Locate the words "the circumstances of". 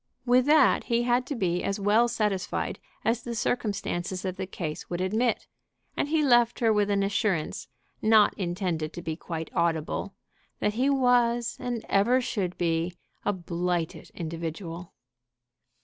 3.21-4.35